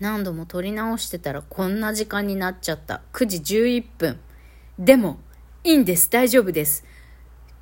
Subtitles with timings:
[0.00, 3.02] 何度も撮り直してたらこんな時間になっちゃった。
[3.12, 4.18] 9時11分。
[4.78, 5.18] でも、
[5.62, 6.10] いいんです。
[6.10, 6.84] 大丈夫です。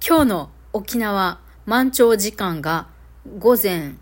[0.07, 2.87] 今日の沖縄満潮時間が
[3.39, 3.95] 午前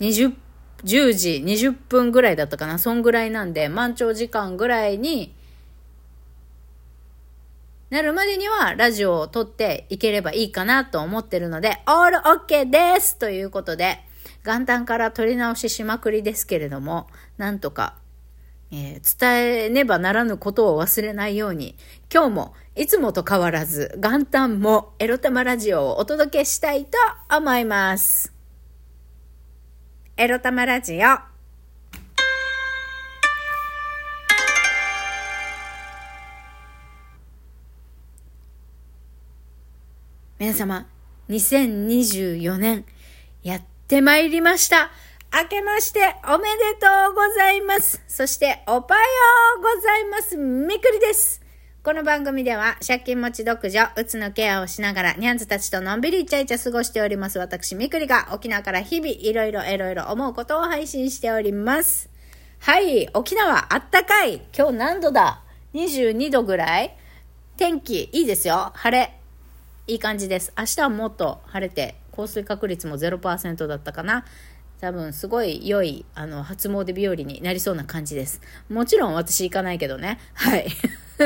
[0.00, 0.34] 20
[0.84, 2.78] 10時20分ぐらいだったかな。
[2.78, 5.34] そんぐらいなんで、満潮時間ぐらいに
[7.90, 14.00] なるまでにはラジオを撮っていければいいかなと思ってるので、オールオッケーですということで、
[14.44, 17.06] 元旦から撮り直ししまくりですけれども、
[17.36, 17.96] なんとか、
[18.72, 21.76] えー、伝えねばならぬことを忘れないように、
[22.12, 26.98] 今日もいつもと変わらず元旦もエロ玉ラジオをお届けしたいと
[27.34, 28.32] 思います。
[30.16, 31.32] エロ玉ラジオ。
[40.38, 40.88] 皆様、
[41.28, 42.84] 2024年、
[43.44, 44.90] やってまいりました。
[45.34, 48.02] 明けましておめでとうございます。
[48.06, 48.84] そして、おはよ
[49.58, 50.36] うございます。
[50.36, 51.42] みくりです。
[51.82, 57.38] この番組では、借金持ち独女、うつのケアをしながら、ニャンズたちとのんびりイチャイチャ過ごしております。
[57.38, 62.08] 私、みくりが、沖縄から日々、いろいろいろいろ思うことを配信しております。
[62.60, 64.42] はい、沖縄、あったかい。
[64.56, 65.42] 今日何度だ
[65.74, 66.96] ?22 度ぐらい？
[67.56, 68.70] 天気、いいですよ。
[68.74, 69.18] 晴れ。
[69.86, 70.52] いい感じです。
[70.56, 74.24] 明日はもっと晴れて、降水確率も0%だったかな。
[74.80, 78.40] 多分すごい良い、あの、初詣日和になりそうな感じです。
[78.68, 80.18] もちろん私行かないけどね。
[80.34, 80.66] はい。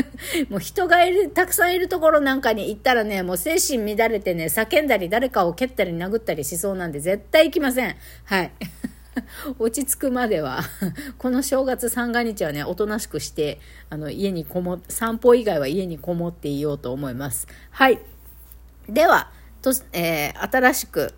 [0.51, 7.97] もう人がいる、たくさんいるところなんかに行ったらね、もう精神乱れてね、叫んだり誰かを蹴ったり殴ったりしそうなんで絶対行きません。
[8.25, 8.53] はい。
[9.59, 10.61] 落ち着くまでは
[11.17, 17.48] この正月三が日はね、おとなしくして、あの、家にこも、散歩以外は家にこもっていようと思います。
[17.70, 18.01] はい。
[18.89, 19.33] では、
[19.67, 21.14] とえー、新しく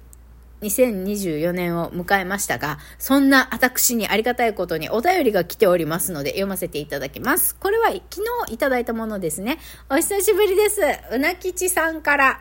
[0.62, 7.54] 2024年を迎えましたが、そんな私にありがたいことにお便りが来ておりますので読ませていただきます。
[7.56, 9.58] これは昨日いただいたものですね。
[9.90, 10.80] お久しぶりです。
[11.12, 12.40] うなきちさんから。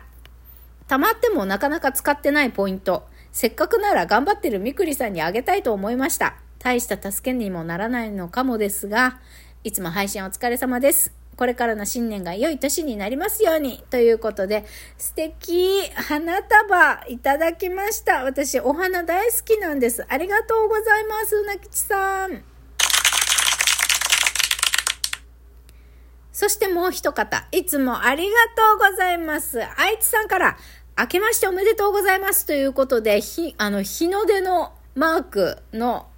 [0.88, 3.06] 溜まってもなかなか使ってないポイント。
[3.30, 6.36] せっかくなら頑張ってるみくりさんにあげたいと思いました。
[6.58, 9.20] 大した助けにもならないのかもですが、
[9.62, 11.17] いつも配信お疲れ様です。
[11.38, 13.84] これからの新年が良い年になりますように。
[13.90, 14.64] ということで、
[14.98, 18.24] 素敵花束いただきました。
[18.24, 20.04] 私、お花大好きなんです。
[20.08, 22.42] ありがとうございます、うなきちさん。
[26.32, 29.60] そしてもう一方、いつもありがとうございます。
[29.76, 30.58] 愛知さんから、
[30.98, 36.08] 明けましておめでとうございますということで、ひ、あの、日の出のマークの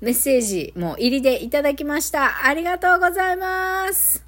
[0.00, 2.46] メッセージも入りでいただきました。
[2.46, 4.27] ありがとうございます。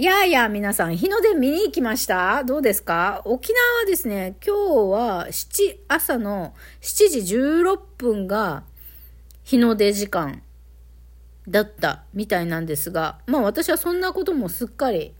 [0.00, 2.44] いやいや、皆さん、日の出見に行きました？
[2.44, 3.20] どうですか？
[3.24, 8.62] 沖縄はですね、今日は7、朝の7時16分が
[9.42, 10.40] 日の出時間
[11.48, 15.14] だったみたいなんですが、まあ私はそんなこともすっかり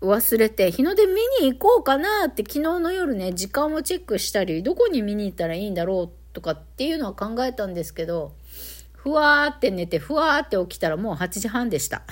[0.00, 8.32] 忘れて、日の出見に行こうかなって昨日の夜ね、時間をチェックしたり、どこに見に行ったらいいんだろうとかっていうのは考えたんですけど、
[8.94, 12.04] ふわーって寝て、ふわーって起きたらもう8時半でした。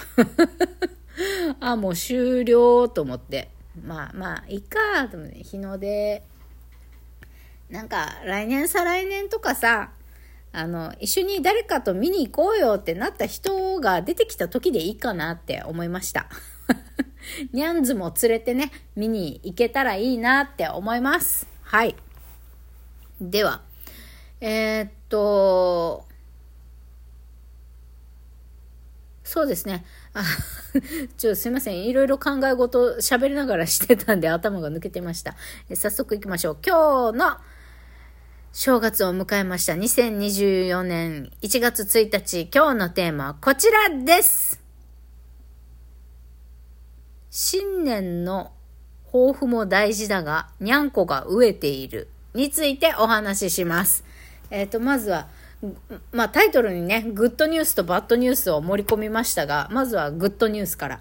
[1.73, 3.51] あ、もう終了と思って。
[3.85, 6.23] まあまあ、いいか、と思って、日の出。
[7.71, 9.91] なんか、来年再来年とかさ、
[10.53, 16.29] あの、一緒に誰かと見に行こうよってなった人が出てきた時でいいかなって思いました。
[17.53, 21.47] ニャンズも連れてね、見に行けたらいいなって思います。
[21.63, 21.95] はい。
[23.21, 23.63] では、
[24.41, 26.08] えー、っと、
[29.29, 29.85] そうですね。
[30.15, 30.25] あ
[31.19, 31.85] ちょ、すいません。
[31.85, 35.37] いろいろ考え事喋りながらしてたんで頭が抜けてました。
[35.75, 36.57] 早速行きましょう。
[36.67, 37.37] 今日の
[38.55, 39.75] 正月を迎えました。
[39.75, 42.49] 2024年1月1日。
[42.51, 44.63] 今日のテーマはこちらです。
[47.29, 48.53] 新年の
[49.13, 54.05] 抱負も大事だが、にゃんこが飢えているについてお話しします。
[54.51, 55.29] えっ、ー、と、まずは、
[56.13, 61.01] まあタイトルにね、グッドニュースとバッドニュースを盛り込みましたが、まずはグッドニュースから。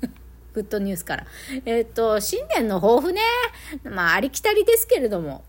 [0.52, 1.26] グッドニュースから。
[1.64, 3.20] えっ、ー、と、新年の抱負ね、
[3.84, 5.44] まあありきたりですけれども、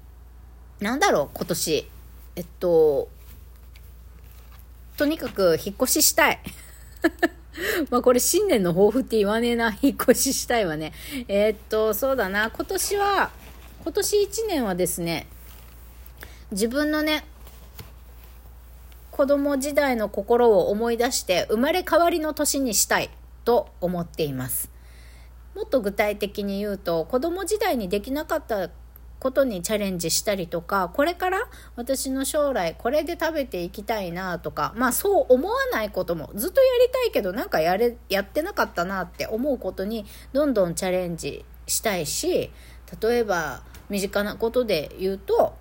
[0.79, 1.89] なんだろう、今年。
[2.35, 3.09] えっと、
[4.95, 6.39] とにかく引っ越ししたい。
[7.89, 9.77] まあこれ新年の抱負って言わねえな。
[9.81, 10.93] 引っ越ししたいわね。
[11.27, 12.49] えー、っと、そうだな。
[12.51, 13.31] 今年は、
[13.83, 15.27] 今年1年はですね、
[16.51, 17.25] 自分のね、
[19.17, 23.09] 子供時代の心を思い出して生まれ変わりの年にしたい
[23.45, 24.69] と思っています。
[25.55, 28.69] もっと具体的に言うと子供時代にできなかった
[29.17, 42.51] ことにチャレンジしたりとか、これから私の将来これで食べていきたいなとか、まあそう思わないこともずっとやりたいけどなんかやれ、やってなかったなって思うことにどんどんチャレンジしたいし、
[43.01, 45.55] 例えば身近なことで言うと、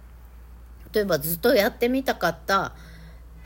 [0.93, 2.75] 例えばずっとやってみたかった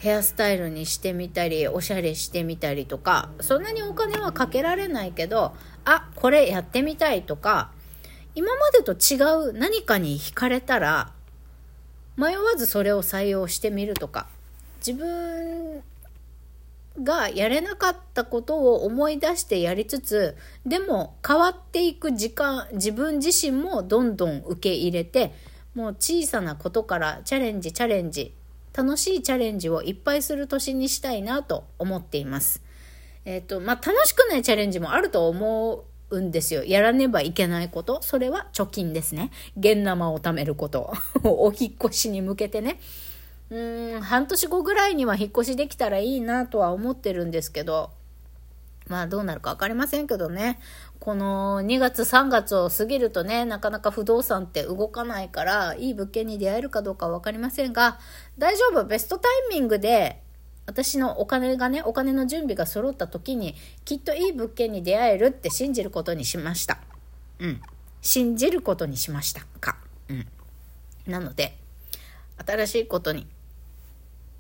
[0.01, 5.55] ヘアスタイルにしてみたり、おしゃれしてみたりとか、そんなにお金はかけられないけど、
[5.85, 7.71] あ、これやってみたいとか、
[8.35, 9.21] 今までと違
[9.51, 11.13] う何かに惹かれたら、
[12.17, 14.27] 迷わずそれを採用してみるとか、
[14.79, 15.83] 自分
[17.03, 25.35] がやれなかったことを思い出してやりつつ、でも変わっていく時間、自分自身もどんどん受け入れて、
[25.75, 28.35] もう小さなことからチャレンジチャレンジ、
[28.73, 32.63] 楽しいチャレンジをいっぱいする年にしたいなと思っています。
[33.25, 36.65] えっ、ー、と、まあ、楽しくないチャレンジもあると思うんですよ。
[36.65, 38.01] やらねばいけないこと。
[38.03, 39.31] それは貯金ですね。
[39.57, 40.93] 現生を貯めること。
[41.23, 42.81] お引越しに向けてね。
[43.51, 47.91] うん、半年後ぐらいには引っ越しできたらいいなとは思ってるんですけど、
[48.89, 50.59] まあどうなるか分かりませんけどね。
[50.99, 57.99] この2月3月を過ぎるとね、なかなか不動産って動かないから、いい物件に出会えるかどうか分かりませんが、
[58.41, 60.23] 大丈夫、ベストタイミングで
[60.65, 63.55] 私のお金がね、お金の準備が揃った時に、
[63.85, 66.79] きっといい物件に出会えるって信じることにしました。
[67.39, 67.61] うん。
[68.01, 69.77] 信じることにしましたか。
[70.09, 70.27] うん。
[71.07, 71.55] なので、
[72.47, 73.27] 新しいことに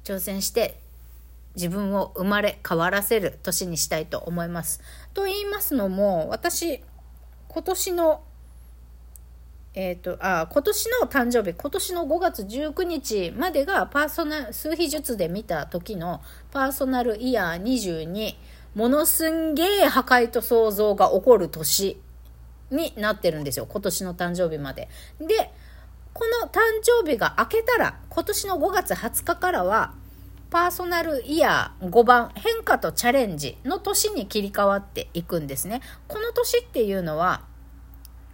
[0.04, 0.80] 挑戦して、
[1.56, 4.80] 自分を生まれ変わらせる年にしたいと思います。
[5.12, 6.82] と言いますのも、私、
[7.48, 8.22] 今年の
[9.74, 16.20] えっ、ー、と、あ、今年の誕生日、今年の5月19日までがパーソナル、数秘術で見た時の
[16.50, 18.34] パーソナルイヤー22、
[18.74, 22.00] ものすんげえ破壊と創造が起こる年
[22.70, 23.66] になってるんですよ。
[23.66, 24.88] 今年の誕生日まで。
[25.20, 25.52] で、
[26.12, 29.94] この誕生日が明けたら、今年の5月20日からは、
[30.50, 35.80] パーソナルイヤー5番変化とチャレンジの年に切り替わっていくんですね。
[36.08, 37.42] この年っていうのは、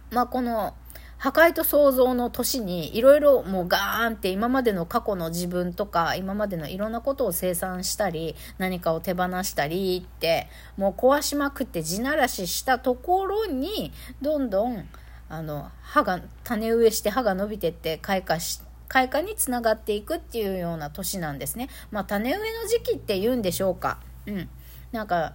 [0.09, 0.73] まあこの
[1.17, 10.47] 破壊と創造の年にいろいろもうガーンって今までの過去の自分とか今までのいろんなことを清算したり何かを手放したりって
[10.77, 13.91] もう壊しまくって地ならししたところに
[14.21, 14.87] どんどん
[15.29, 21.67] あの歯が種植えして歯が伸びてって開花し開花につながっていくっていうような年なんですね。
[21.91, 23.99] まあ種植えの時期って言うんでしょうか。
[24.25, 24.49] うん。
[24.93, 25.33] なんか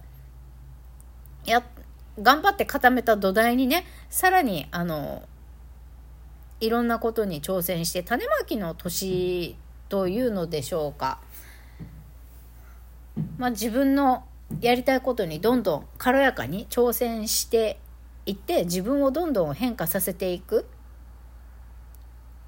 [1.45, 1.63] や
[2.19, 5.23] 頑張って固めた土台にねさらにあの
[6.65, 9.57] いろんなことに挑戦して種まきの年
[9.89, 11.19] というのでしょうか。
[13.37, 14.23] まあ、自分の
[14.61, 17.79] やりたいことにどんどん軽やかに挑戦して
[18.25, 20.65] いって自分をどんどん変化させていく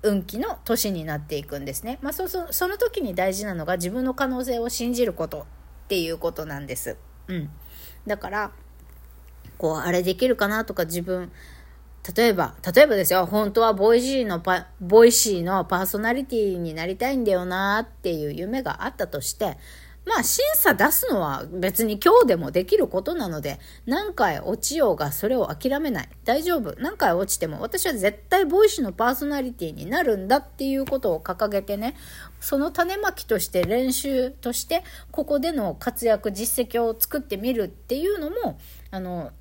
[0.02, 2.00] 運気の年になっていくんですね。
[2.02, 5.42] まあ、そそその時に大事なのが自分の可能性を信じること
[5.86, 6.96] っていうことなんです。
[7.28, 7.50] うん。
[8.08, 8.52] だから、
[9.58, 11.32] こう、あれできるかなとか自分、
[12.16, 19.58] 例えば、例えばですよ、本当は Voicy のパ、 Voicy のパーソナリティになりたいんだよなっていう夢があったとして、
[20.06, 26.10] まあ審査出すのは別に今日でもできることなので、何回落ちようがそれを諦めない。
[26.24, 26.76] 大丈夫。
[26.80, 31.96] 何回落ちても私は絶対 Voicy のパーソナリティになるんだっていうことを掲げてね、
[32.40, 38.60] その種まきとして練習として、ここでの活躍、実績を作ってみるっていうのも、
[38.92, 39.32] あの、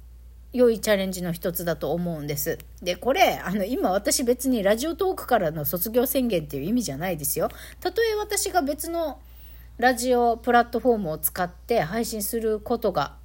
[0.55, 2.59] 良いチャレンジの一つだと思うんです。
[2.81, 7.49] で、これ、あの、今私別に Radiotalk からの卒業宣言っていう意味じゃないですよ。
[7.81, 9.19] たとえ私が別の
[9.79, 13.17] ラジオプラットフォームを使って配信することが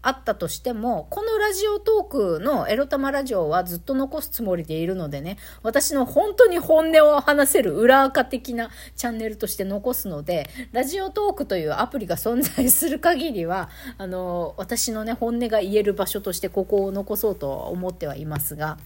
[0.00, 18.78] あったとしても、このラジオトークのエロ玉ラジオはずっと残すつもりでいるのでね、私の本当に本音を話せる裏垢的なチャンネルとして残すので、ラジオトークというアプリが存在する限りは、あの、私のね、本音が言える場所としてここを残そうと思ってはいますが、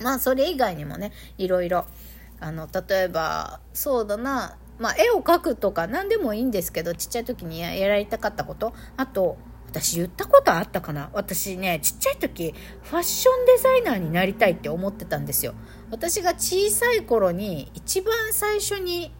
[0.00, 1.86] まあ、それ以外にもね、いろいろ、
[2.40, 11.10] あの、例えば、そうだな、まあ、絵を描くとか何でもいいんですけど、ちっちゃい時にやられたかったこと、あと、私言ったことあったかな？
[11.12, 15.54] 私ね、ちっちゃい時、ファッションデザイナーになりたいって思ってたんですよ。
[15.90, 19.12] 私が小さい頃に一番最初に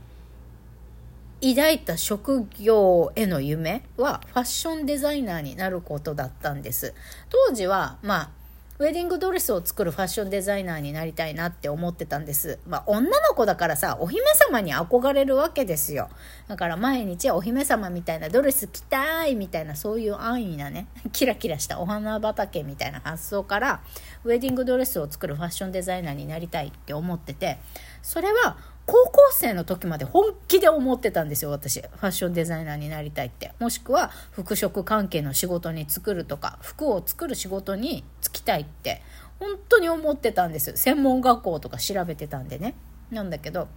[1.41, 6.95] 抱いた職業への夢はファッションデザイナーになることだったんです。
[7.29, 8.31] 当時は、まあ、
[8.79, 12.59] ウェディングドレスを作るファッションデザイナーになりたいなって思ってたんです。
[12.67, 16.11] まあ、女の子だからさ、お姫様に憧れるわけですよ。
[16.47, 23.81] だから毎日お姫様みたいなドレス着たいみたいなそういう安易なね、 キラキラしたお花畑みたいな発想から、
[24.25, 27.59] ウェディングドレスを作るファッションデザイナーになりたいって思ってて、
[28.03, 31.81] それは高校生の時まで本気で思ってたんですよ、私。
[31.81, 33.53] ファッションデザイナーになりたいって。
[33.59, 39.03] もしくは、服飾関係の仕事に作るとか、服を作る仕事に就きたいって、
[39.39, 40.75] 本当に思ってたんです。
[40.77, 42.75] 専門学校とか調べてたんでね。
[43.11, 43.69] なんだけど、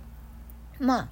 [0.79, 1.09] まあ、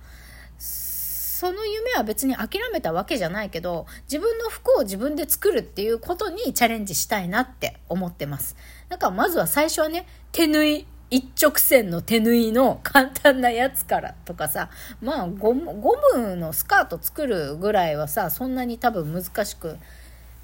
[0.57, 8.55] その夢は別に諦めたわけじゃないけど、自分の服を自分で作るっていうことにチャレンジしたいなって思ってます。
[8.89, 14.69] だからまずは最初はね、手縫い一直線の手縫いの簡単なやつからとかさ、
[15.01, 19.77] まあゴム、ゴムのスカート作るぐらいはさ、そんなに多分難しく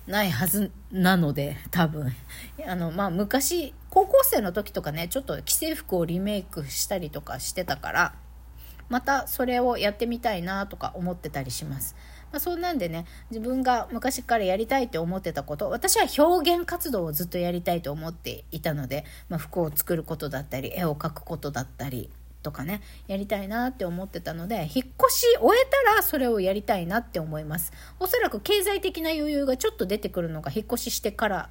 [0.07, 2.13] ないはずなので、多分。
[2.67, 8.15] あの、まあ昔、高校生の時とかね、ちょっと既製服をリメイクしたりとかしてたから、
[8.89, 11.95] またそれをやってみたいなとか思ってたりします。
[12.33, 22.09] まあ、そんなんでね自分が昔からやりたいって思ってたこと私は表現活動をずっとやりたいと思っていたので、まあ、服を作ることだったり絵を描くことだったり
[22.43, 24.83] とかねやりたいなって思ってたので引っ越
[25.17, 31.49] し終えたらそれをやりたいなって思いますおそらく経済的な余裕がちょっと出てくるのが引っ越ししてから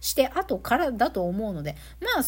[0.00, 2.24] して後からだと思うのでまあ引っ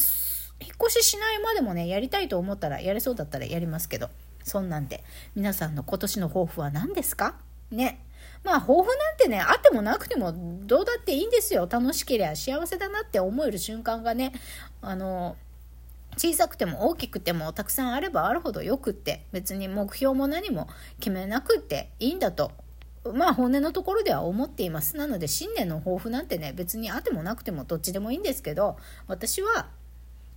[0.88, 4.10] 越ししないまでもねやりたいと思ったらやれそうだったらやりますけど
[4.44, 5.02] そんなんで
[5.34, 7.36] 皆さんの今年の抱負は何ですか？
[7.70, 8.04] ね。
[8.44, 10.34] まあ、抱負なんてね、あってもなくても
[10.66, 11.68] どうだっていいんですよ。
[11.70, 14.32] 楽しければ幸せだなって思える瞬間がね、
[14.80, 15.36] あの、
[16.16, 20.68] 小さくても大きくてもたくさんあればあるほどよくって、別に目標も何も
[21.00, 22.52] 決めなくっていいんだと
[23.14, 24.96] まあ本音のところでは思っています。
[24.96, 28.76] なので新年の抱負なんてね、別にあってもなくてもどっちでもいいんですけど、
[29.08, 29.68] 私は、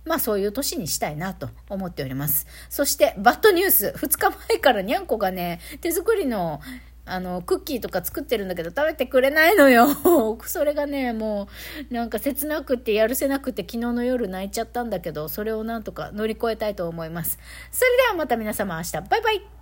[0.04, 2.46] まあそういう年にしたいなと思っております。
[2.68, 6.60] そしてバッドニュース、2日前からにゃんこがね、手作りの
[7.06, 9.86] あの、クッキーとか作ってるんだけど食べてくれないのよ。
[10.44, 11.48] それがね、も
[11.90, 17.38] う、なんか切なくってやるせなくて昨日の夜泣いちゃったんだけど、それをなんとか乗り越えたいと思います。
[17.70, 19.55] それではまた皆様明日、バイバイ